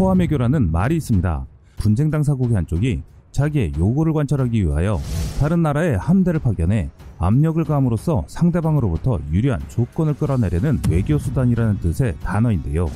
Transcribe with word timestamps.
포함외교라는 0.00 0.72
말이 0.72 0.96
있습니다. 0.96 1.46
분쟁 1.76 2.10
당사국의 2.10 2.56
한쪽이 2.56 3.02
자기의 3.32 3.72
요구를 3.78 4.14
관철하기 4.14 4.64
위하여 4.64 4.98
다른 5.38 5.62
나라의 5.62 5.98
함대를 5.98 6.40
파견해 6.40 6.88
압력을 7.18 7.62
가함으로써 7.62 8.24
상대방으로부터 8.26 9.20
유리한 9.30 9.60
조건을 9.68 10.14
끌어내려는 10.14 10.80
외교 10.88 11.18
수단이라는 11.18 11.80
뜻의 11.80 12.14
단어인데요. 12.22 12.86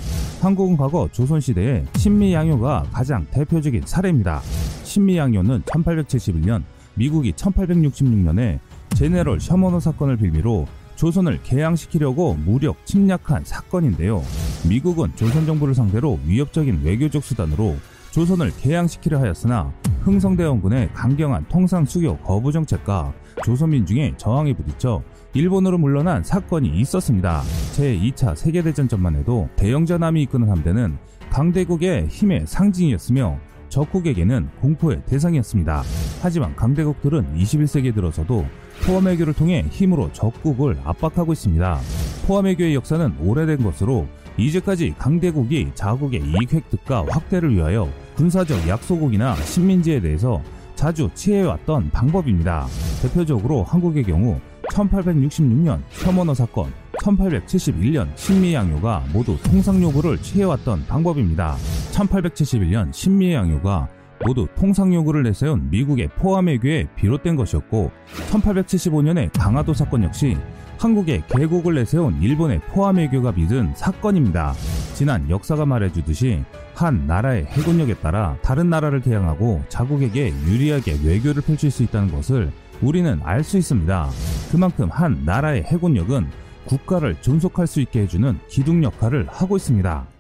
한국은 0.41 0.79
과거 0.79 1.07
조선시대에 1.12 1.85
신미양요가 1.95 2.85
가장 2.91 3.27
대표적인 3.30 3.82
사례입니다. 3.84 4.41
신미양요는 4.84 5.61
1871년 5.64 6.62
미국이 6.95 7.32
1866년에 7.32 8.61
제네럴 8.95 9.41
셔머너 9.41 9.79
사건을 9.79 10.16
빌미로 10.16 10.66
조선을 10.96 11.43
개양시키려고 11.43 12.32
무력 12.46 12.86
침략한 12.86 13.45
사건인데요. 13.45 14.23
미국은 14.69 15.12
조선 15.15 15.45
정부를 15.45 15.75
상대로 15.75 16.19
위협적인 16.27 16.80
외교적 16.84 17.23
수단으로 17.23 17.77
조선을 18.12 18.52
개양시키려 18.59 19.21
하였으나 19.21 19.73
흥성대원군의 20.02 20.93
강경한 20.95 21.47
통상 21.48 21.84
수교 21.84 22.19
거부 22.19 22.52
정책과 22.52 23.12
조선민중의 23.45 24.15
저항에 24.16 24.55
부딪혀 24.55 25.02
일본으로 25.35 25.79
물러난 25.79 26.23
사건이 26.23 26.69
있었습니다. 26.80 27.43
제2차 27.73 28.37
세계대전 28.37 28.88
전만 28.88 29.16
해도 29.16 29.48
대영전함이 29.57 30.23
이끄는 30.23 30.48
함대는 30.48 30.96
강대국의 31.30 32.07
힘의 32.07 32.45
상징이었으며 32.46 33.38
적국에게는 33.69 34.49
공포의 34.60 35.02
대상이었습니다. 35.07 35.83
하지만 36.23 36.55
강대국들은 36.55 37.37
21세기에 37.37 37.93
들어서도 37.93 38.46
포함외교를 38.87 39.35
통해 39.35 39.66
힘으로 39.69 40.12
적국을 40.12 40.79
압박하고 40.85 41.33
있습니다. 41.33 41.80
포함외교의 42.29 42.77
역사는 42.77 43.16
오래된 43.21 43.65
것으로 43.65 44.07
이제까지 44.37 44.95
강대국이 44.98 45.70
자국의 45.74 46.20
이익 46.20 46.52
획득과 46.52 47.06
확대를 47.09 47.54
위하여 47.54 47.88
군사적 48.16 48.68
약소국이나 48.68 49.37
식민지에 49.37 50.01
대해서 50.01 50.43
자주 50.74 51.09
취해왔던 51.15 51.90
방법입니다. 51.90 52.66
대표적으로 53.02 53.62
한국의 53.62 54.05
경우 54.05 54.40
1866년 54.71 55.80
혐오너 55.90 56.35
사건, 56.35 56.73
1871년 56.99 58.09
신미양요가 58.16 59.05
모두 59.12 59.37
통상요구를 59.45 60.18
취해왔던 60.18 60.87
방법입니다. 60.87 61.57
1871년 61.93 62.93
신미양요가 62.93 63.88
모두 64.25 64.47
통상요구를 64.56 65.22
내세운 65.22 65.69
미국의 65.71 66.09
포함외교에 66.16 66.88
비롯된 66.97 67.37
것이었고 67.37 67.91
1875년의 68.31 69.31
강화도 69.38 69.75
사건 69.75 70.05
역시 70.05 70.37
한국의 70.84 71.22
개국을 71.28 71.77
내세운 71.77 72.21
일본의 72.21 72.60
포함외교가 72.69 73.32
빚은 73.32 73.72
사건입니다. 73.75 74.53
지난 74.93 75.31
역사가 75.31 75.65
말해주듯이 75.65 76.44
한 76.75 77.06
나라의 77.06 77.47
해군력에 77.47 77.94
따라 77.94 78.37
다른 78.43 78.69
나라를 78.69 79.00
대항하고 79.00 79.62
자국에게 79.71 80.34
유리하게 80.47 80.99
외교를 81.03 81.41
펼칠 81.41 81.71
수 81.71 81.82
있다는 81.84 82.12
것을 82.12 82.53
우리는 82.82 83.19
알 83.25 83.43
수 83.43 83.56
있습니다. 83.56 84.10
그만큼 84.53 84.91
한 84.91 85.22
나라의 85.25 85.62
해군력은 85.62 86.27
국가를 86.66 87.16
존속할 87.22 87.66
수 87.66 87.81
있게 87.81 88.00
해주는 88.03 88.38
기둥 88.49 88.84
역할을 88.84 89.27
하고 89.31 89.56
있습니다. 89.56 90.13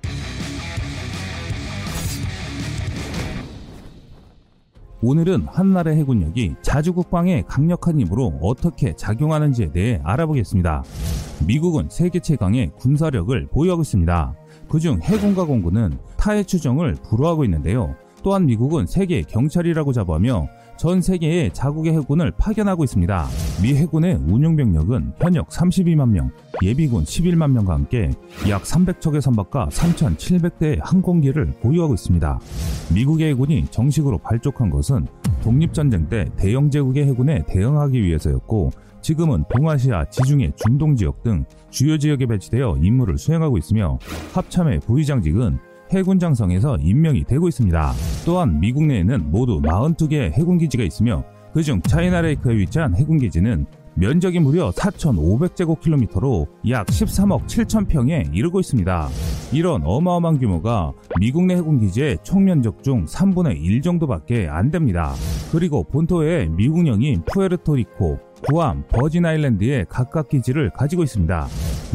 오늘은 5.06 5.48
한나라의 5.48 5.98
해군력이 5.98 6.54
자주국방의 6.62 7.44
강력한 7.46 8.00
힘으로 8.00 8.38
어떻게 8.40 8.96
작용하는지에 8.96 9.70
대해 9.70 10.00
알아보겠습니다. 10.02 10.82
미국은 11.46 11.88
세계 11.90 12.20
최강의 12.20 12.70
군사력을 12.78 13.48
보유하고 13.48 13.82
있습니다. 13.82 14.34
그중 14.70 15.00
해군과 15.02 15.44
공군은 15.44 15.98
타의 16.16 16.46
추정을 16.46 16.94
불허하고 17.06 17.44
있는데요. 17.44 17.94
또한 18.22 18.46
미국은 18.46 18.86
세계 18.86 19.20
경찰이라고 19.20 19.92
자부하며 19.92 20.48
전 20.76 21.00
세계에 21.00 21.50
자국의 21.52 21.92
해군을 21.92 22.32
파견하고 22.32 22.84
있습니다. 22.84 23.26
미 23.62 23.74
해군의 23.74 24.16
운용 24.26 24.56
병력은 24.56 25.12
현역 25.20 25.48
32만 25.48 26.10
명, 26.10 26.30
예비군 26.62 27.04
11만 27.04 27.52
명과 27.52 27.74
함께 27.74 28.10
약 28.48 28.62
300척의 28.62 29.20
선박과 29.20 29.68
3,700대의 29.70 30.80
항공기를 30.82 31.54
보유하고 31.62 31.94
있습니다. 31.94 32.40
미국의 32.94 33.30
해군이 33.30 33.66
정식으로 33.70 34.18
발족한 34.18 34.70
것은 34.70 35.06
독립전쟁 35.42 36.08
때 36.08 36.26
대영 36.36 36.70
제국의 36.70 37.06
해군에 37.06 37.44
대응하기 37.46 38.02
위해서였고 38.02 38.70
지금은 39.00 39.44
동아시아, 39.54 40.06
지중해, 40.06 40.52
중동 40.56 40.96
지역 40.96 41.22
등 41.22 41.44
주요 41.68 41.98
지역에 41.98 42.24
배치되어 42.24 42.78
임무를 42.80 43.18
수행하고 43.18 43.58
있으며 43.58 43.98
합참의 44.32 44.80
부위장직은 44.80 45.58
해군 45.92 46.18
장성에서 46.18 46.78
임명이 46.80 47.24
되고 47.24 47.48
있습니다. 47.48 47.92
또한 48.24 48.60
미국 48.60 48.84
내에는 48.86 49.30
모두 49.30 49.60
42개의 49.60 50.32
해군기지가 50.32 50.84
있으며 50.84 51.24
그중 51.52 51.82
차이나레이크에 51.82 52.56
위치한 52.56 52.94
해군기지는 52.94 53.66
면적이 53.96 54.40
무려 54.40 54.70
4,500제곱킬로미터로 54.72 56.48
약 56.68 56.86
13억 56.86 57.46
7천 57.46 57.86
평에 57.86 58.24
이르고 58.32 58.58
있습니다. 58.58 59.08
이런 59.52 59.82
어마어마한 59.84 60.40
규모가 60.40 60.92
미국 61.20 61.46
내 61.46 61.54
해군기지의 61.54 62.18
총면적 62.24 62.82
중 62.82 63.04
3분의 63.04 63.62
1 63.62 63.82
정도밖에 63.82 64.48
안 64.48 64.72
됩니다. 64.72 65.14
그리고 65.52 65.84
본토에 65.84 66.46
미국령인 66.46 67.22
푸에르토리코, 67.32 68.18
구암, 68.48 68.82
버진 68.88 69.24
아일랜드에 69.24 69.84
각각 69.88 70.28
기지를 70.28 70.70
가지고 70.70 71.04
있습니다. 71.04 71.46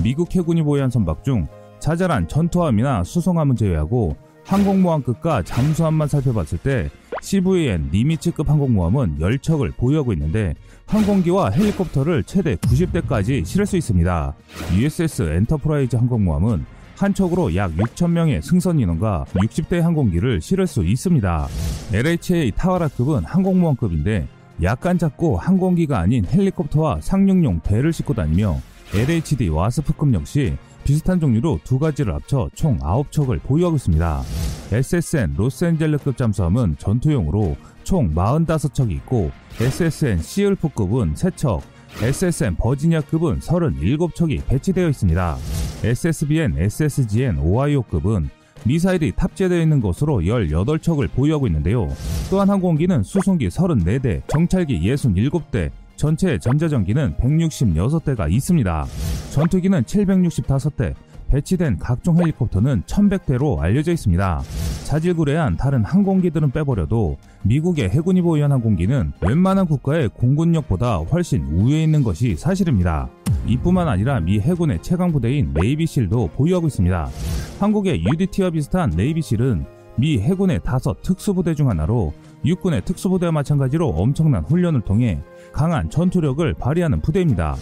미국 0.02 0.34
해군이 0.34 0.64
보유한 0.64 0.90
선박 0.90 1.26
중 1.26 1.48
자잘한 1.80 2.28
전투함이나 2.28 3.04
수송함은 3.04 3.56
제외하고 3.56 4.16
항공모함급과 4.46 5.44
잠수함만 5.44 6.08
살펴봤을 6.08 6.58
때 6.58 6.90
CVN 7.22 7.90
니미츠급 7.92 8.50
항공모함은 8.50 9.20
10척을 9.20 9.76
보유하고 9.78 10.14
있는데 10.14 10.56
항공기와 10.88 11.52
헬리콥터를 11.52 12.24
최대 12.24 12.56
90대까지 12.56 13.46
실을 13.46 13.66
수 13.66 13.78
있습니다. 13.78 14.36
USS 14.74 15.22
엔터프라이즈 15.34 15.96
항공모함은 15.96 16.66
한 16.98 17.14
척으로 17.14 17.56
약 17.56 17.72
6,000명의 17.76 18.42
승선 18.42 18.80
인원과 18.80 19.26
60대 19.34 19.80
항공기를 19.80 20.42
실을 20.42 20.68
수 20.68 20.84
있습니다. 20.84 21.48
LHA 21.94 22.52
타와라급은 22.58 23.24
항공모함급인데 23.26 24.28
약간 24.64 24.98
작고 24.98 25.38
항공기가 25.38 26.00
아닌 26.00 26.26
헬리콥터와 26.26 27.00
상륙용 27.02 27.62
배를 27.62 27.94
싣고 27.94 28.14
다니며 28.14 28.58
LHD 28.94 29.50
와스프급 29.50 30.14
역시 30.14 30.58
비슷한 30.90 31.20
종류로 31.20 31.60
두 31.64 31.78
가지를 31.78 32.16
합쳐 32.16 32.50
총 32.56 32.80
9척을 32.80 33.44
보유하고 33.44 33.76
있습니다. 33.76 34.24
SSN 34.72 35.36
로스앤젤레스급 35.38 36.18
잠수함은 36.18 36.78
전투용으로 36.80 37.56
총 37.84 38.12
45척이 38.16 38.94
있고 38.94 39.30
SSN 39.62 40.18
시울프급은 40.20 41.14
3척, 41.14 41.62
SSN 42.02 42.56
버지니아급은 42.56 43.38
37척이 43.38 44.48
배치되어 44.48 44.90
있습니다. 44.90 45.38
SSBN, 45.84 46.58
SSGN 46.58 47.38
오하이오급은 47.38 48.28
미사일이 48.66 49.12
탑재되어 49.16 49.62
있는 49.62 49.82
것으로 49.82 50.22
18척을 50.22 51.12
보유하고 51.12 51.46
있는데요. 51.46 51.88
또한 52.32 52.50
항공기는 52.50 53.04
수송기 53.04 53.50
34대, 53.50 54.24
정찰기 54.28 54.80
67대, 54.82 55.70
전체 55.98 56.40
전자전기는 56.40 57.18
166대가 57.18 58.32
있습니다. 58.32 58.88
전투기는 59.32 59.84
765대, 59.84 60.94
배치된 61.30 61.78
각종 61.78 62.18
헬리콥터는 62.18 62.84
1100대로 62.86 63.60
알려져 63.60 63.92
있습니다. 63.92 64.42
자질구레한 64.86 65.58
다른 65.58 65.86
항공기들은 65.86 66.50
빼버려도 66.52 67.18
미국의 67.44 67.90
해군이 67.90 68.24
보유한 68.24 68.52
항공기는 68.52 69.12
웬만한 69.22 69.68
국가의 69.68 70.10
공군력보다 70.10 70.98
훨씬 70.98 71.44
우위에 71.44 71.84
있는 71.84 72.04
것이 72.04 72.36
사실입니다. 72.36 73.10
이뿐만 73.46 73.88
아니라 73.88 74.20
미 74.20 74.40
해군의 74.40 74.82
최강 74.82 75.12
부대인 75.12 75.54
네이비실도 75.54 76.32
보유하고 76.36 76.68
있습니다. 76.68 77.10
한국의 77.60 78.04
UDT와 78.04 78.50
비슷한 78.50 78.90
네이비실은 78.90 79.66
미 79.98 80.18
해군의 80.20 80.62
다섯 80.64 81.02
특수부대 81.02 81.54
중 81.54 81.70
하나로 81.70 82.14
육군의 82.46 82.86
특수부대와 82.86 83.32
마찬가지로 83.34 83.90
엄청난 83.90 84.44
훈련을 84.44 84.82
통해 84.82 85.22
강한 85.52 85.90
전투력을 85.90 86.54
발휘하는 86.54 87.02
부대입니다. 87.02 87.56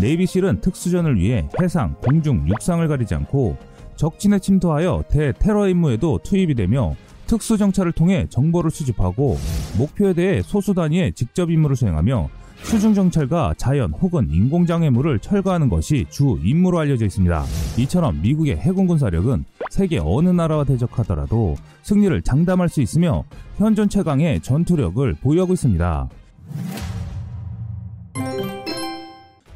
네이비실은 0.00 0.60
특수전을 0.60 1.18
위해 1.18 1.48
해상, 1.60 1.94
공중, 2.02 2.46
육상을 2.48 2.86
가리지 2.86 3.14
않고 3.14 3.56
적진에 3.96 4.38
침투하여 4.40 5.04
대테러 5.08 5.68
임무에도 5.68 6.20
투입이 6.24 6.54
되며 6.54 6.94
특수정찰을 7.26 7.92
통해 7.92 8.26
정보를 8.28 8.70
수집하고 8.70 9.38
목표에 9.78 10.12
대해 10.12 10.42
소수 10.42 10.74
단위의 10.74 11.12
직접 11.14 11.50
임무를 11.50 11.76
수행하며 11.76 12.28
수중정찰과 12.62 13.54
자연 13.56 13.92
혹은 13.92 14.28
인공장애물을 14.30 15.18
철거하는 15.18 15.68
것이 15.68 16.06
주 16.08 16.38
임무로 16.42 16.78
알려져 16.78 17.04
있습니다. 17.04 17.44
이처럼 17.78 18.20
미국의 18.22 18.56
해군 18.56 18.86
군사력은 18.86 19.44
세계 19.70 19.98
어느 20.02 20.30
나라와 20.30 20.64
대적하더라도 20.64 21.56
승리를 21.82 22.22
장담할 22.22 22.68
수 22.68 22.80
있으며 22.80 23.24
현존 23.56 23.88
최강의 23.88 24.40
전투력을 24.40 25.14
보유하고 25.14 25.52
있습니다. 25.52 26.08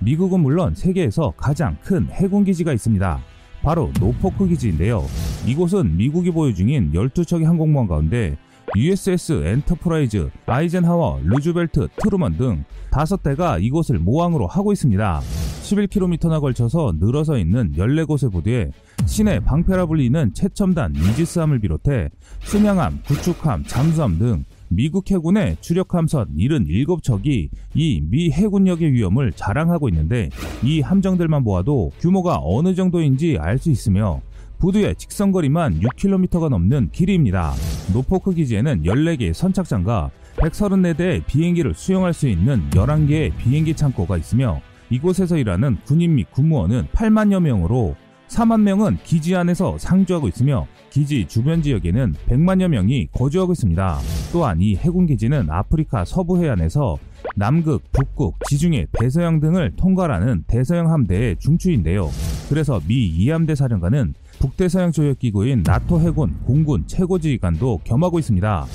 미국은 0.00 0.40
물론 0.40 0.74
세계에서 0.74 1.32
가장 1.36 1.76
큰 1.82 2.08
해군 2.10 2.44
기지가 2.44 2.72
있습니다. 2.72 3.20
바로 3.62 3.90
노포크 4.00 4.46
기지인데요. 4.46 5.04
이곳은 5.46 5.96
미국이 5.96 6.30
보유 6.30 6.54
중인 6.54 6.92
12척의 6.92 7.44
항공모함 7.44 7.88
가운데 7.88 8.36
USS 8.76 9.44
엔터프라이즈, 9.44 10.30
아이젠하워, 10.46 11.20
루즈벨트, 11.24 11.88
트루먼 11.96 12.36
등 12.36 12.64
5대가 12.90 13.62
이곳을 13.62 13.98
모항으로 13.98 14.46
하고 14.46 14.72
있습니다. 14.72 15.20
11km나 15.62 16.40
걸쳐서 16.40 16.94
늘어서 16.98 17.38
있는 17.38 17.72
14곳의 17.72 18.32
부대에 18.32 18.70
신의 19.06 19.40
방패라 19.40 19.86
불리는 19.86 20.32
최첨단 20.34 20.94
이지스함을 20.94 21.60
비롯해 21.60 22.08
순양함, 22.40 23.00
구축함, 23.06 23.64
잠수함 23.64 24.18
등 24.18 24.44
미국 24.68 25.10
해군의 25.10 25.56
주력함선 25.60 26.36
77척이 26.36 27.48
이 27.74 28.00
미 28.10 28.30
해군력의 28.30 28.92
위엄을 28.92 29.32
자랑하고 29.32 29.88
있는데 29.88 30.28
이 30.62 30.80
함정들만 30.80 31.44
보아도 31.44 31.90
규모가 32.00 32.40
어느 32.42 32.74
정도인지 32.74 33.38
알 33.40 33.58
수 33.58 33.70
있으며 33.70 34.20
부두의 34.58 34.94
직선거리만 34.96 35.80
6km가 35.80 36.48
넘는 36.48 36.90
길이입니다. 36.92 37.52
노포크 37.92 38.34
기지에는 38.34 38.82
14개의 38.84 39.32
선착장과 39.32 40.10
134대의 40.36 41.24
비행기를 41.26 41.74
수용할 41.74 42.12
수 42.12 42.28
있는 42.28 42.62
11개의 42.70 43.36
비행기 43.36 43.74
창고가 43.74 44.16
있으며 44.16 44.60
이곳에서 44.90 45.36
일하는 45.36 45.76
군인 45.84 46.14
및 46.14 46.30
군무원은 46.30 46.86
8만여 46.92 47.40
명으로 47.40 47.96
4만 48.28 48.60
명은 48.62 48.98
기지 49.04 49.34
안에서 49.34 49.76
상주하고 49.78 50.28
있으며 50.28 50.66
기지 50.90 51.26
주변 51.28 51.62
지역에는 51.62 52.14
100만여 52.28 52.68
명이 52.68 53.08
거주하고 53.12 53.52
있습니다. 53.52 53.98
또한 54.32 54.60
이 54.60 54.74
해군 54.76 55.06
기지는 55.06 55.50
아프리카 55.50 56.04
서부 56.04 56.42
해안에서 56.42 56.96
남극, 57.36 57.82
북극, 57.92 58.36
지중해, 58.48 58.86
대서양 58.92 59.40
등을 59.40 59.72
통과하는 59.76 60.44
대서양 60.46 60.90
함대의 60.90 61.36
중추인데요. 61.38 62.08
그래서 62.48 62.80
미 62.86 63.06
이함대 63.06 63.54
사령관은 63.54 64.14
북대서양 64.38 64.92
조약기구인 64.92 65.62
나토 65.64 66.00
해군 66.00 66.34
공군 66.44 66.86
최고지휘관도 66.86 67.80
겸하고 67.84 68.18
있습니다. 68.18 68.66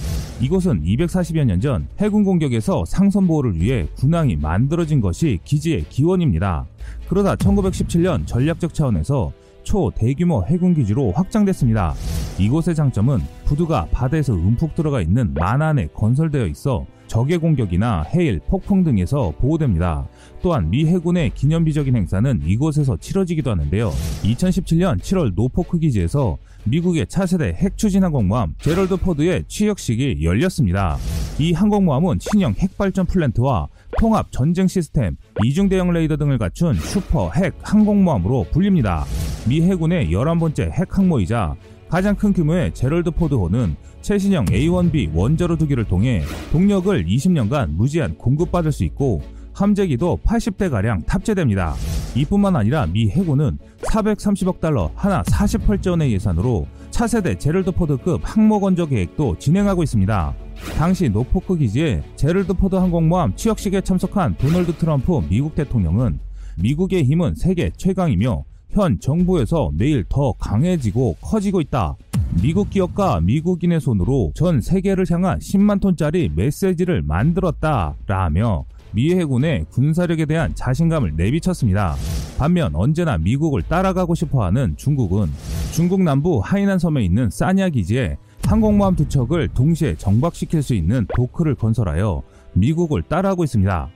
이곳은 0.41 0.83
240여 0.83 1.45
년 1.45 1.61
전 1.61 1.87
해군 1.99 2.23
공격에서 2.25 2.83
상선 2.85 3.27
보호를 3.27 3.59
위해 3.61 3.87
군항이 3.95 4.35
만들어진 4.35 4.99
것이 4.99 5.39
기지의 5.45 5.85
기원입니다. 5.89 6.65
그러다 7.07 7.35
1917년 7.35 8.27
전략적 8.27 8.73
차원에서 8.73 9.31
초대규모 9.73 10.45
해군기지로 10.45 11.13
확장됐습니다. 11.13 11.95
이곳의 12.37 12.75
장점은 12.75 13.17
부두가 13.45 13.87
바다에서 13.91 14.31
움푹 14.33 14.75
들어가 14.75 15.01
있는 15.01 15.33
만안에 15.33 15.87
건설되어 15.95 16.45
있어 16.45 16.85
적의 17.07 17.39
공격이나 17.39 18.03
해일, 18.03 18.39
폭풍 18.47 18.83
등에서 18.83 19.33
보호됩니다. 19.39 20.07
또한 20.43 20.69
미 20.69 20.85
해군의 20.85 21.31
기념비적인 21.31 21.95
행사는 21.95 22.41
이곳에서 22.45 22.97
치러지기도 22.97 23.49
하는데요. 23.49 23.89
2017년 24.23 24.99
7월 24.99 25.33
노포크 25.33 25.79
기지에서 25.79 26.37
미국의 26.65 27.07
차세대 27.07 27.53
핵추진 27.55 28.03
항공모함 28.03 28.53
제럴드 28.59 28.97
포드의 28.97 29.43
취역식이 29.47 30.23
열렸습니다. 30.23 30.97
이 31.39 31.51
항공모함은 31.51 32.19
신형 32.19 32.53
핵발전 32.59 33.07
플랜트와 33.07 33.69
통합 33.97 34.31
전쟁 34.31 34.67
시스템, 34.67 35.17
이중 35.43 35.67
대형 35.67 35.91
레이더 35.91 36.17
등을 36.17 36.37
갖춘 36.37 36.75
슈퍼 36.75 37.31
핵 37.31 37.55
항공모함으로 37.63 38.45
불립니다. 38.51 39.05
미 39.45 39.61
해군의 39.61 40.09
11번째 40.09 40.71
핵 40.71 40.97
항모이자 40.97 41.55
가장 41.89 42.15
큰 42.15 42.31
규모의 42.31 42.73
제럴드 42.73 43.11
포드호는 43.11 43.75
최신형 44.01 44.45
A1B 44.45 45.13
원자로 45.13 45.57
두기를 45.57 45.83
통해 45.83 46.23
동력을 46.51 47.05
20년간 47.05 47.71
무제한 47.71 48.17
공급받을 48.17 48.71
수 48.71 48.83
있고 48.85 49.21
함재기도 49.53 50.19
80대가량 50.25 51.05
탑재됩니다. 51.05 51.75
이뿐만 52.15 52.55
아니라 52.55 52.87
미 52.87 53.09
해군은 53.09 53.57
430억 53.81 54.59
달러 54.59 54.91
한화 54.95 55.21
48조 55.23 55.91
원의 55.91 56.13
예산으로 56.13 56.65
차세대 56.89 57.37
제럴드 57.37 57.71
포드급 57.71 58.21
항모 58.23 58.61
건조 58.61 58.87
계획도 58.87 59.37
진행하고 59.39 59.83
있습니다. 59.83 60.33
당시 60.77 61.09
노포크 61.09 61.57
기지에 61.57 62.01
제럴드 62.15 62.53
포드 62.53 62.75
항공모함 62.75 63.35
취역식에 63.35 63.81
참석한 63.81 64.35
도널드 64.37 64.73
트럼프 64.77 65.21
미국 65.29 65.53
대통령은 65.55 66.19
미국의 66.57 67.03
힘은 67.03 67.35
세계 67.35 67.71
최강이며 67.75 68.45
현 68.73 68.99
정부에서 68.99 69.71
매일 69.75 70.03
더 70.09 70.33
강해지고 70.33 71.17
커지고 71.21 71.61
있다. 71.61 71.95
미국 72.41 72.71
기업과 72.71 73.21
미국인의 73.21 73.79
손으로 73.79 74.31
전 74.33 74.61
세계를 74.61 75.05
향한 75.11 75.37
10만 75.37 75.79
톤짜리 75.79 76.31
메시지를 76.35 77.03
만들었다. 77.03 77.93
라며 78.07 78.65
미 78.91 79.13
해군의 79.13 79.65
군사력에 79.69 80.25
대한 80.25 80.55
자신감을 80.55 81.13
내비쳤습니다. 81.15 81.95
반면 82.39 82.75
언제나 82.75 83.19
미국을 83.19 83.61
따라가고 83.61 84.15
싶어 84.15 84.43
하는 84.43 84.75
중국은 84.75 85.27
중국 85.71 86.01
남부 86.01 86.41
하이난 86.43 86.79
섬에 86.79 87.03
있는 87.03 87.29
사냐 87.29 87.69
기지에 87.69 88.17
항공모함 88.43 88.95
두 88.95 89.07
척을 89.07 89.49
동시에 89.49 89.95
정박시킬 89.95 90.63
수 90.63 90.73
있는 90.73 91.05
도크를 91.15 91.53
건설하여 91.53 92.23
미국을 92.53 93.03
따라하고 93.03 93.43
있습니다. 93.43 93.89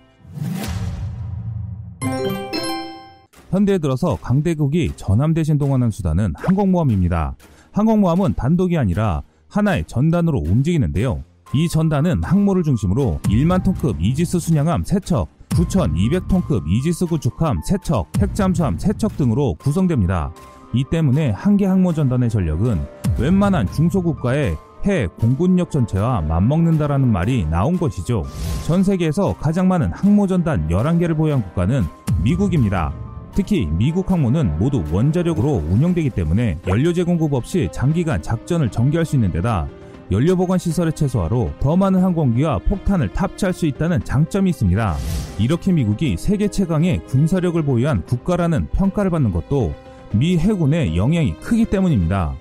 현대에 3.49 3.77
들어서 3.77 4.17
강대국이 4.21 4.91
전함 4.95 5.33
대신 5.33 5.57
동원한 5.57 5.89
수단은 5.91 6.33
항공모함입니다. 6.35 7.35
항공모함은 7.71 8.33
단독이 8.35 8.77
아니라 8.77 9.21
하나의 9.49 9.85
전단으로 9.87 10.39
움직이는데요. 10.39 11.23
이 11.53 11.69
전단은 11.69 12.23
항모를 12.23 12.63
중심으로 12.63 13.21
1만 13.23 13.63
톤급 13.63 14.01
이지스 14.01 14.39
순양함 14.39 14.83
3척, 14.83 15.27
9,200톤급 15.49 16.67
이지스 16.67 17.05
구축함 17.05 17.61
3척, 17.61 18.05
핵잠수함 18.19 18.75
3척 18.77 19.15
등으로 19.15 19.55
구성됩니다. 19.55 20.31
이 20.73 20.83
때문에 20.89 21.29
한 21.31 21.55
개 21.55 21.65
항모 21.65 21.93
전단의 21.93 22.29
전력은 22.29 22.85
웬만한 23.17 23.71
중소국가의 23.71 24.57
해 24.85 25.07
공군력 25.07 25.71
전체와 25.71 26.21
맞먹는다라는 26.21 27.09
말이 27.11 27.45
나온 27.45 27.77
것이죠. 27.77 28.23
전 28.65 28.83
세계에서 28.83 29.37
가장 29.37 29.69
많은 29.69 29.91
항모 29.93 30.27
전단 30.27 30.67
11개를 30.67 31.15
보유한 31.15 31.41
국가는 31.41 31.83
미국입니다. 32.21 32.91
특히 33.37 33.67
미국 33.67 34.09
항모는 34.09 34.57
모두 34.57 34.83
원자력으로 34.91 35.61
운영되기 35.69 36.09
때문에 36.09 36.57
연료 36.65 36.91
제 36.91 37.03
공급 37.03 37.35
없이 37.35 37.69
장기간 37.71 38.19
작전을 38.19 38.71
전개할 38.71 39.05
수 39.05 39.15
있는 39.15 39.31
데다 39.31 39.67
연료 40.11 40.35
보관 40.35 40.57
시설의 40.57 40.93
최소화로 40.93 41.51
더 41.59 41.75
많은 41.75 42.01
항공기와 42.01 42.57
폭탄을 42.57 43.13
탑재할 43.13 43.53
수 43.53 43.67
있다는 43.67 44.03
장점이 44.03 44.49
있습니다. 44.49 44.95
이렇게 45.37 45.71
미국이 45.71 46.17
세계 46.17 46.47
최강의 46.47 47.05
군사력을 47.05 47.61
보유한 47.61 48.03
국가라는 48.07 48.69
평가를 48.71 49.11
받는 49.11 49.31
것도 49.31 49.75
미 50.13 50.39
해군의 50.39 50.97
영향이 50.97 51.35
크기 51.35 51.65
때문입니다. 51.65 52.35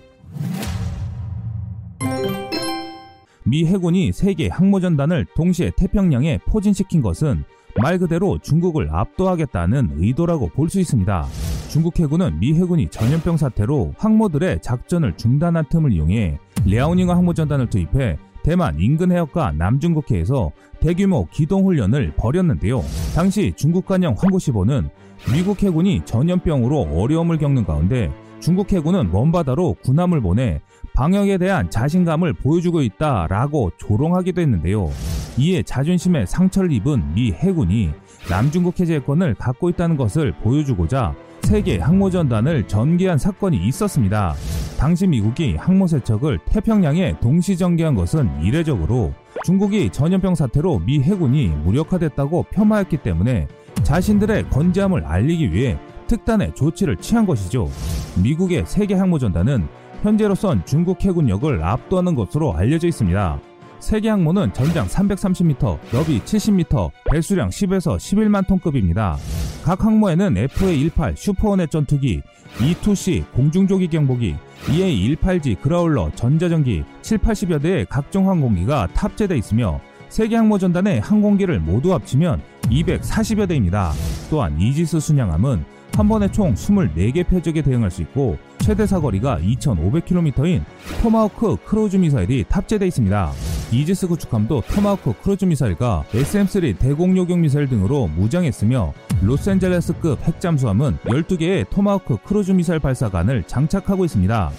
미 3.44 3.66
해군이 3.66 4.12
세계 4.12 4.48
항모전단을 4.48 5.26
동시에 5.36 5.72
태평양에 5.76 6.38
포진시킨 6.46 7.02
것은 7.02 7.44
말 7.82 7.98
그대로 7.98 8.38
중국을 8.38 8.88
압도하겠다는 8.92 9.96
의도라고 9.98 10.48
볼 10.48 10.68
수 10.68 10.80
있습니다. 10.80 11.26
중국 11.68 11.98
해군은 12.00 12.40
미 12.40 12.54
해군이 12.54 12.88
전염병 12.88 13.36
사태로 13.36 13.94
항모들의 13.98 14.62
작전을 14.62 15.16
중단한 15.16 15.66
틈을 15.68 15.92
이용해 15.92 16.38
랴오닝 16.66 17.10
항모전단을 17.10 17.68
투입해 17.68 18.16
대만 18.42 18.78
인근 18.80 19.12
해역과 19.12 19.52
남중국해에서 19.52 20.50
대규모 20.80 21.26
기동훈련을 21.30 22.14
벌였는데요. 22.16 22.82
당시 23.14 23.52
중국 23.56 23.86
관영 23.86 24.14
황구시보는 24.16 24.88
미국 25.32 25.62
해군이 25.62 26.02
전염병으로 26.04 26.80
어려움을 26.94 27.38
겪는 27.38 27.64
가운데 27.64 28.10
중국 28.40 28.72
해군은 28.72 29.10
먼바다로 29.12 29.76
군함을 29.82 30.20
보내 30.20 30.60
방역에 30.94 31.38
대한 31.38 31.70
자신감을 31.70 32.32
보여주고 32.34 32.82
있다라고 32.82 33.72
조롱하기도 33.78 34.40
했는데요. 34.40 34.88
이에 35.38 35.62
자존심에 35.62 36.26
상처를 36.26 36.72
입은 36.72 37.14
미 37.14 37.32
해군이 37.32 37.90
남중국 38.30 38.80
해제권을 38.80 39.34
갖고 39.34 39.68
있다는 39.70 39.96
것을 39.96 40.32
보여주고자 40.42 41.14
세계 41.42 41.78
항모전단을 41.78 42.66
전개한 42.66 43.18
사건이 43.18 43.56
있었습니다. 43.68 44.34
당시 44.78 45.06
미국이 45.06 45.54
항모 45.56 45.86
세척을 45.86 46.40
태평양에 46.46 47.20
동시 47.20 47.56
전개한 47.56 47.94
것은 47.94 48.42
이례적으로 48.42 49.14
중국이 49.44 49.90
전염병 49.90 50.34
사태로 50.34 50.80
미 50.80 51.00
해군이 51.00 51.48
무력화됐다고 51.64 52.46
폄하했기 52.50 52.96
때문에 52.98 53.46
자신들의 53.84 54.50
건재함을 54.50 55.04
알리기 55.04 55.52
위해 55.52 55.78
특단의 56.08 56.54
조치를 56.54 56.96
취한 56.96 57.26
것이죠. 57.26 57.70
미국의 58.22 58.64
세계 58.66 58.94
항모전단은 58.94 59.68
현재로선 60.02 60.64
중국 60.64 61.04
해군력을 61.04 61.62
압도하는 61.62 62.14
것으로 62.14 62.54
알려져 62.54 62.88
있습니다. 62.88 63.40
세계 63.78 64.08
항모는 64.08 64.52
전장 64.52 64.86
330m, 64.86 65.78
너비 65.92 66.20
70m, 66.20 66.90
배수량 67.10 67.50
10에서 67.50 67.96
11만 67.96 68.46
톤급입니다. 68.46 69.16
각 69.62 69.84
항모에는 69.84 70.34
FA-18 70.34 71.16
슈퍼원의 71.16 71.68
전투기, 71.68 72.22
E2C 72.58 73.30
공중조기 73.32 73.88
경보기, 73.88 74.36
EA-18G 74.68 75.60
그라울러 75.60 76.10
전자전기 76.14 76.84
7, 77.02 77.18
80여 77.18 77.62
대의 77.62 77.86
각종 77.86 78.28
항공기가 78.28 78.88
탑재되어 78.94 79.36
있으며 79.36 79.80
세계 80.08 80.36
항모 80.36 80.58
전단의 80.58 81.00
항공기를 81.00 81.60
모두 81.60 81.92
합치면 81.92 82.40
240여 82.62 83.48
대입니다. 83.48 83.92
또한 84.30 84.58
이지스 84.58 85.00
순양함은 85.00 85.64
한 85.94 86.08
번에 86.08 86.30
총 86.30 86.54
24개 86.54 87.26
표적에 87.26 87.62
대응할 87.62 87.90
수 87.90 88.02
있고 88.02 88.36
최대 88.58 88.86
사거리가 88.86 89.38
2,500km인 89.40 90.62
토마호크 91.02 91.56
크루즈 91.64 91.96
미사일이 91.96 92.44
탑재되어 92.48 92.86
있습니다. 92.88 93.32
이지스 93.72 94.06
구축함도 94.06 94.62
토마호크 94.68 95.14
크루즈 95.22 95.44
미사일과 95.44 96.04
SM-3 96.12 96.78
대공 96.78 97.16
요격 97.16 97.40
미사일 97.40 97.68
등으로 97.68 98.06
무장했으며 98.06 98.92
로스앤젤레스급 99.22 100.22
핵잠수함은 100.22 100.98
12개의 101.04 101.68
토마호크 101.68 102.18
크루즈 102.24 102.52
미사일 102.52 102.78
발사관을 102.78 103.42
장착하고 103.44 104.04
있습니다. 104.04 104.50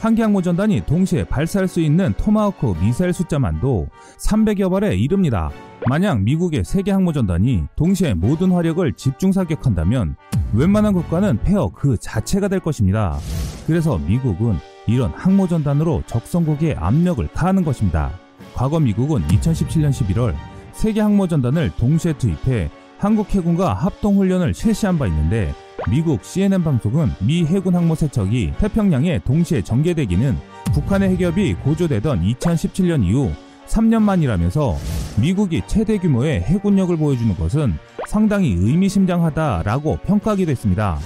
한 0.00 0.14
개 0.14 0.22
항모전단이 0.22 0.84
동시에 0.86 1.24
발사할 1.24 1.68
수 1.68 1.80
있는 1.80 2.12
토마호크 2.16 2.74
미사일 2.80 3.12
숫자만도 3.12 3.88
300여 4.18 4.70
발에 4.70 4.96
이릅니다. 4.96 5.50
만약 5.88 6.22
미국의 6.22 6.64
세계 6.64 6.92
항모전단이 6.92 7.64
동시에 7.76 8.14
모든 8.14 8.52
화력을 8.52 8.92
집중 8.94 9.32
사격한다면 9.32 10.16
웬만한 10.54 10.92
국가는 10.92 11.38
폐허 11.42 11.68
그 11.68 11.96
자체가 11.98 12.48
될 12.48 12.60
것입니다. 12.60 13.16
그래서 13.66 13.98
미국은 13.98 14.56
이런 14.86 15.10
항모전단으로 15.14 16.02
적성국에 16.06 16.74
압력을 16.78 17.26
가하는 17.28 17.64
것입니다. 17.64 18.10
과거 18.54 18.80
미국은 18.80 19.22
2017년 19.28 19.90
11월 19.90 20.34
세계 20.72 21.00
항모전단을 21.00 21.72
동시에 21.76 22.14
투입해 22.14 22.70
한국 22.98 23.34
해군과 23.34 23.74
합동 23.74 24.18
훈련을 24.18 24.54
실시한 24.54 24.98
바 24.98 25.06
있는데 25.06 25.52
미국 25.90 26.24
CNN 26.24 26.62
방송은 26.62 27.10
미 27.20 27.44
해군 27.44 27.74
항모 27.74 27.96
세척이 27.96 28.52
태평양에 28.58 29.20
동시에 29.20 29.62
전개되기는 29.62 30.36
북한의 30.72 31.16
해협이 31.16 31.54
고조되던 31.54 32.22
2017년 32.22 33.04
이후 33.04 33.32
3년 33.66 34.02
만이라면서 34.02 34.76
미국이 35.20 35.62
최대 35.66 35.98
규모의 35.98 36.42
해군력을 36.42 36.96
보여주는 36.96 37.34
것은 37.36 37.74
상당히 38.06 38.52
의미심장하다라고 38.52 39.98
평가하기도 40.04 40.50
했습니다. 40.50 40.98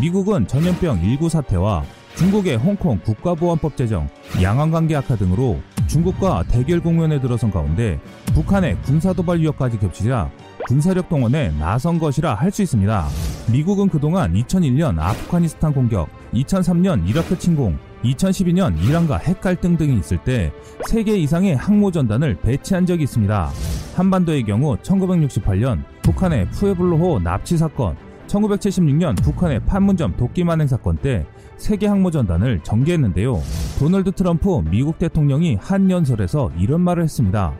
미국은 0.00 0.46
전염병 0.46 1.02
19 1.02 1.28
사태와 1.28 1.84
중국의 2.16 2.56
홍콩 2.56 2.98
국가보안법 3.00 3.76
제정, 3.76 4.08
양안관계 4.40 4.94
악화 4.96 5.16
등으로 5.16 5.60
중국과 5.90 6.44
대결 6.44 6.80
국면에 6.80 7.20
들어선 7.20 7.50
가운데 7.50 7.98
북한의 8.32 8.76
군사도발 8.82 9.40
위협까지 9.40 9.78
겹치자 9.78 10.30
군사력 10.66 11.08
동원에 11.08 11.50
나선 11.58 11.98
것이라 11.98 12.34
할 12.34 12.50
수 12.52 12.62
있습니다. 12.62 13.06
미국은 13.52 13.88
그동안 13.88 14.32
2001년 14.34 14.98
아프가니스탄 15.00 15.72
공격, 15.72 16.08
2003년 16.32 17.08
이라크 17.08 17.36
침공, 17.36 17.76
2012년 18.04 18.80
이란과 18.84 19.18
핵 19.18 19.40
갈등 19.40 19.76
등이 19.76 19.98
있을 19.98 20.18
때 20.18 20.52
3개 20.88 21.08
이상의 21.16 21.56
항모전단을 21.56 22.36
배치한 22.36 22.86
적이 22.86 23.04
있습니다. 23.04 23.50
한반도의 23.96 24.44
경우 24.44 24.76
1968년 24.76 25.82
북한의 26.02 26.50
푸에블로호 26.50 27.20
납치 27.20 27.56
사건, 27.56 27.96
1976년 28.30 29.20
북한의 29.22 29.60
판문점 29.66 30.16
도끼 30.16 30.44
만행 30.44 30.66
사건 30.66 30.96
때 30.96 31.26
세계 31.56 31.86
항모전단을 31.86 32.60
전개했는데요. 32.62 33.40
도널드 33.78 34.12
트럼프 34.12 34.62
미국 34.70 34.98
대통령이 34.98 35.56
한 35.60 35.90
연설에서 35.90 36.50
이런 36.58 36.80
말을 36.80 37.02
했습니다. 37.02 37.52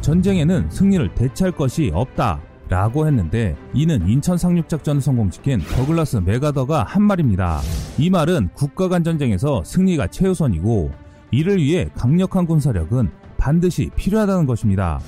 전쟁에는 0.00 0.70
승리를 0.70 1.14
대체할 1.14 1.52
것이 1.52 1.90
없다. 1.94 2.40
라고 2.68 3.06
했는데 3.06 3.56
이는 3.72 4.08
인천 4.08 4.36
상륙작전을 4.36 5.00
성공시킨 5.00 5.60
더글라스 5.60 6.16
메가더가 6.16 6.82
한 6.82 7.02
말입니다. 7.04 7.60
이 7.96 8.10
말은 8.10 8.48
국가 8.54 8.88
간 8.88 9.04
전쟁에서 9.04 9.62
승리가 9.64 10.08
최우선이고 10.08 10.90
이를 11.30 11.58
위해 11.58 11.88
강력한 11.94 12.44
군사력은 12.44 13.08
반드시 13.38 13.90
필요하다는 13.94 14.46
것입니다. 14.46 14.98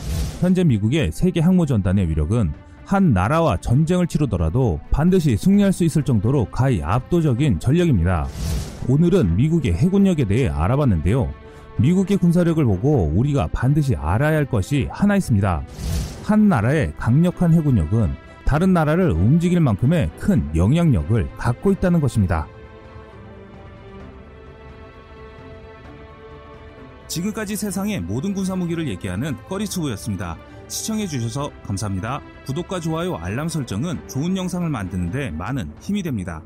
현재 0.40 0.62
미국의 0.62 1.10
세계 1.10 1.40
항모전단의 1.40 2.08
위력은 2.08 2.52
한 2.88 3.12
나라와 3.12 3.58
전쟁을 3.58 4.06
치르더라도 4.06 4.80
반드시 4.90 5.36
승리할 5.36 5.74
수 5.74 5.84
있을 5.84 6.02
정도로 6.02 6.46
가히 6.46 6.82
압도적인 6.82 7.60
전력입니다. 7.60 8.26
오늘은 8.88 9.36
미국의 9.36 9.74
해군력에 9.74 10.24
대해 10.24 10.48
알아봤는데요. 10.48 11.30
미국의 11.76 12.16
군사력을 12.16 12.64
보고 12.64 13.12
우리가 13.14 13.48
반드시 13.52 13.94
알아야 13.94 14.38
할 14.38 14.46
것이 14.46 14.88
하나 14.90 15.16
있습니다. 15.16 15.62
한 16.24 16.48
나라의 16.48 16.94
강력한 16.96 17.52
해군력은 17.52 18.10
다른 18.46 18.72
나라를 18.72 19.10
움직일 19.10 19.60
만큼의 19.60 20.10
큰 20.18 20.48
영향력을 20.56 21.28
갖고 21.36 21.70
있다는 21.72 22.00
것입니다. 22.00 22.46
지금까지 27.06 27.54
세상의 27.54 28.00
모든 28.00 28.32
군사무기를 28.32 28.88
얘기하는 28.88 29.36
꺼리투브였습니다. 29.46 30.38
시청해주셔서 30.68 31.50
감사합니다. 31.64 32.20
구독과 32.46 32.80
좋아요, 32.80 33.16
알람 33.16 33.48
설정은 33.48 34.08
좋은 34.08 34.36
영상을 34.36 34.68
만드는데 34.68 35.30
많은 35.30 35.72
힘이 35.80 36.02
됩니다. 36.02 36.42